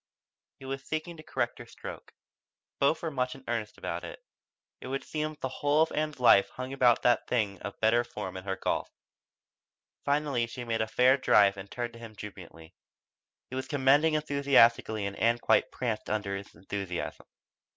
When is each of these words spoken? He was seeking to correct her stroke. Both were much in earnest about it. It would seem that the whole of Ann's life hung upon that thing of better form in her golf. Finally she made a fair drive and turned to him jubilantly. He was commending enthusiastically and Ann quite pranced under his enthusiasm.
He 0.57 0.65
was 0.65 0.83
seeking 0.83 1.15
to 1.17 1.21
correct 1.21 1.59
her 1.59 1.67
stroke. 1.67 2.15
Both 2.79 3.03
were 3.03 3.11
much 3.11 3.35
in 3.35 3.43
earnest 3.47 3.77
about 3.77 4.03
it. 4.03 4.17
It 4.79 4.87
would 4.87 5.03
seem 5.03 5.29
that 5.33 5.41
the 5.41 5.49
whole 5.61 5.83
of 5.83 5.91
Ann's 5.91 6.19
life 6.19 6.49
hung 6.49 6.73
upon 6.73 6.95
that 7.03 7.27
thing 7.27 7.61
of 7.61 7.79
better 7.79 8.03
form 8.03 8.35
in 8.35 8.45
her 8.45 8.55
golf. 8.55 8.89
Finally 10.03 10.47
she 10.47 10.63
made 10.63 10.81
a 10.81 10.87
fair 10.87 11.17
drive 11.17 11.55
and 11.55 11.69
turned 11.69 11.93
to 11.93 11.99
him 11.99 12.15
jubilantly. 12.15 12.73
He 13.51 13.55
was 13.55 13.67
commending 13.67 14.15
enthusiastically 14.15 15.05
and 15.05 15.15
Ann 15.17 15.37
quite 15.37 15.69
pranced 15.71 16.09
under 16.09 16.35
his 16.35 16.55
enthusiasm. 16.55 17.27